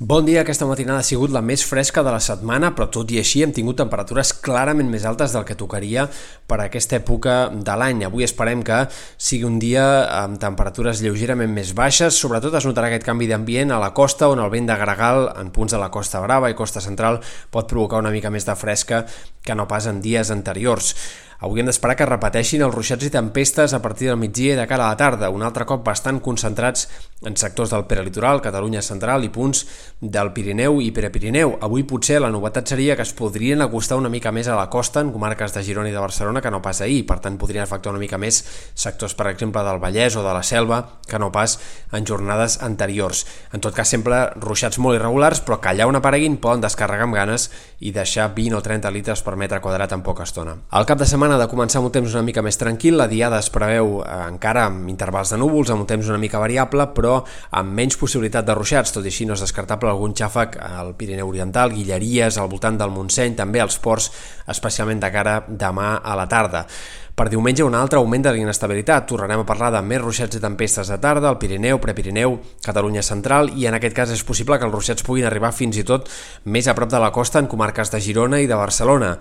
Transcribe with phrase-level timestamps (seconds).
[0.00, 3.16] Bon dia, aquesta matinada ha sigut la més fresca de la setmana, però tot i
[3.18, 6.04] així hem tingut temperatures clarament més altes del que tocaria
[6.46, 8.04] per a aquesta època de l'any.
[8.06, 8.84] Avui esperem que
[9.18, 9.88] sigui un dia
[10.20, 14.38] amb temperatures lleugerament més baixes, sobretot es notarà aquest canvi d'ambient a la costa, on
[14.38, 17.18] el vent de gregal en punts de la Costa Brava i Costa Central
[17.50, 19.02] pot provocar una mica més de fresca
[19.42, 20.94] que no pas en dies anteriors.
[21.38, 24.64] Avui hem d'esperar que repeteixin els ruixats i tempestes a partir del migdia i de
[24.66, 26.88] cara a la tarda, un altre cop bastant concentrats
[27.22, 29.60] en sectors del peralitoral, Catalunya central i punts
[30.00, 31.54] del Pirineu i Prepirineu.
[31.62, 34.98] Avui potser la novetat seria que es podrien acostar una mica més a la costa
[34.98, 37.94] en comarques de Girona i de Barcelona que no pas ahir, per tant podrien afectar
[37.94, 38.42] una mica més
[38.74, 41.54] sectors, per exemple, del Vallès o de la Selva que no pas
[41.94, 43.24] en jornades anteriors.
[43.54, 47.18] En tot cas, sempre ruixats molt irregulars, però que allà on apareguin poden descarregar amb
[47.18, 47.46] ganes
[47.78, 50.58] i deixar 20 o 30 litres per metre quadrat en poca estona.
[50.70, 53.06] Al cap de setmana setmana de començar amb un temps una mica més tranquil, la
[53.10, 56.86] diada es preveu eh, encara amb intervals de núvols, amb un temps una mica variable,
[56.96, 57.18] però
[57.60, 61.28] amb menys possibilitat de ruixats, tot i així no és descartable algun xàfec al Pirineu
[61.28, 64.08] Oriental, Guilleries, al voltant del Montseny, també als ports,
[64.48, 66.64] especialment de cara demà a la tarda.
[67.18, 69.08] Per diumenge un altre augment de l'inestabilitat.
[69.10, 73.50] Tornarem a parlar de més ruixats i tempestes de tarda al Pirineu, Prepirineu, Catalunya Central
[73.58, 76.06] i en aquest cas és possible que els ruixats puguin arribar fins i tot
[76.46, 79.16] més a prop de la costa en comarques de Girona i de Barcelona.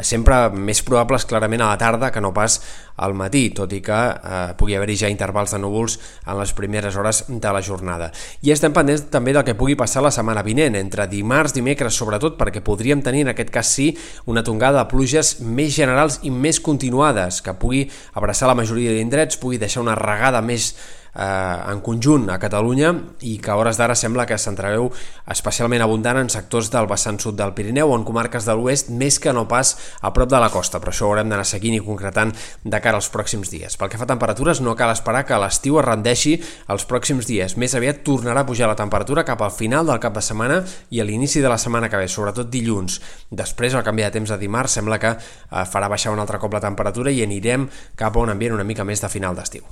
[0.00, 2.56] Sempre més probables clarament a la tarda que no pas
[2.96, 6.96] al matí, tot i que eh, pugui haver-hi ja intervals de núvols en les primeres
[6.96, 8.08] hores de la jornada.
[8.40, 12.38] I estem pendents també del que pugui passar la setmana vinent, entre dimarts, dimecres, sobretot
[12.40, 13.90] perquè podríem tenir en aquest cas sí
[14.24, 19.38] una tongada de pluges més generals i més continuades que pugui abraçar la majoria d'indrets,
[19.42, 20.72] pugui deixar una regada més
[21.14, 22.92] eh, en conjunt a Catalunya
[23.28, 24.90] i que a hores d'ara sembla que s'entreveu
[25.32, 29.18] especialment abundant en sectors del vessant sud del Pirineu o en comarques de l'oest més
[29.22, 31.82] que no pas a prop de la costa, però això ho haurem d'anar seguint i
[31.84, 32.32] concretant
[32.64, 33.76] de cara als pròxims dies.
[33.76, 36.36] Pel que fa a temperatures, no cal esperar que l'estiu es rendeixi
[36.72, 37.56] els pròxims dies.
[37.60, 41.00] Més aviat tornarà a pujar la temperatura cap al final del cap de setmana i
[41.00, 43.00] a l'inici de la setmana que ve, sobretot dilluns.
[43.30, 46.52] Després, al canvi de temps de dimarts, sembla que eh, farà baixar un altre cop
[46.52, 49.66] la temperatura i anirem cap a un ambient una mica més de final d'estiu.